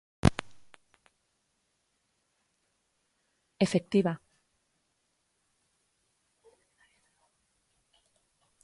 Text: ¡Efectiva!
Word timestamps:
¡Efectiva! 3.65 4.13